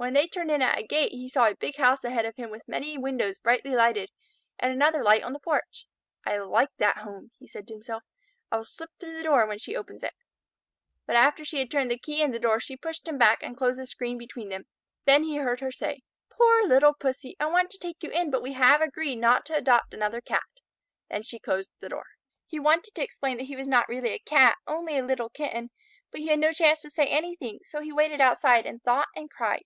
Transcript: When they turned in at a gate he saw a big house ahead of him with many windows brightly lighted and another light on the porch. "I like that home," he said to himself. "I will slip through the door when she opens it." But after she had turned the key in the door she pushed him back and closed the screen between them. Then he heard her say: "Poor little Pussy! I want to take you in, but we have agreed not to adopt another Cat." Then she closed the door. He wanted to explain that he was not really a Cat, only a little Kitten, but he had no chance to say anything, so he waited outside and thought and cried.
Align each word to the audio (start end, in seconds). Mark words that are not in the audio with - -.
When 0.00 0.12
they 0.12 0.28
turned 0.28 0.52
in 0.52 0.62
at 0.62 0.78
a 0.78 0.86
gate 0.86 1.10
he 1.10 1.28
saw 1.28 1.46
a 1.48 1.56
big 1.56 1.74
house 1.74 2.04
ahead 2.04 2.24
of 2.24 2.36
him 2.36 2.50
with 2.50 2.68
many 2.68 2.96
windows 2.96 3.40
brightly 3.40 3.72
lighted 3.72 4.12
and 4.56 4.72
another 4.72 5.02
light 5.02 5.24
on 5.24 5.32
the 5.32 5.40
porch. 5.40 5.86
"I 6.24 6.36
like 6.38 6.68
that 6.78 6.98
home," 6.98 7.32
he 7.36 7.48
said 7.48 7.66
to 7.66 7.74
himself. 7.74 8.04
"I 8.52 8.58
will 8.58 8.64
slip 8.64 8.90
through 9.00 9.14
the 9.14 9.24
door 9.24 9.44
when 9.48 9.58
she 9.58 9.74
opens 9.74 10.04
it." 10.04 10.14
But 11.04 11.16
after 11.16 11.44
she 11.44 11.58
had 11.58 11.68
turned 11.68 11.90
the 11.90 11.98
key 11.98 12.22
in 12.22 12.30
the 12.30 12.38
door 12.38 12.60
she 12.60 12.76
pushed 12.76 13.08
him 13.08 13.18
back 13.18 13.42
and 13.42 13.56
closed 13.56 13.80
the 13.80 13.88
screen 13.88 14.18
between 14.18 14.50
them. 14.50 14.66
Then 15.04 15.24
he 15.24 15.38
heard 15.38 15.58
her 15.58 15.72
say: 15.72 16.04
"Poor 16.30 16.62
little 16.64 16.94
Pussy! 16.94 17.34
I 17.40 17.46
want 17.46 17.68
to 17.70 17.78
take 17.78 18.00
you 18.04 18.10
in, 18.10 18.30
but 18.30 18.40
we 18.40 18.52
have 18.52 18.80
agreed 18.80 19.16
not 19.16 19.44
to 19.46 19.56
adopt 19.56 19.92
another 19.92 20.20
Cat." 20.20 20.46
Then 21.10 21.24
she 21.24 21.40
closed 21.40 21.70
the 21.80 21.88
door. 21.88 22.06
He 22.46 22.60
wanted 22.60 22.94
to 22.94 23.02
explain 23.02 23.36
that 23.38 23.46
he 23.46 23.56
was 23.56 23.66
not 23.66 23.88
really 23.88 24.10
a 24.10 24.20
Cat, 24.20 24.58
only 24.64 24.96
a 24.96 25.02
little 25.04 25.28
Kitten, 25.28 25.70
but 26.12 26.20
he 26.20 26.28
had 26.28 26.38
no 26.38 26.52
chance 26.52 26.82
to 26.82 26.90
say 26.92 27.06
anything, 27.08 27.58
so 27.64 27.80
he 27.80 27.92
waited 27.92 28.20
outside 28.20 28.64
and 28.64 28.80
thought 28.80 29.08
and 29.16 29.28
cried. 29.28 29.64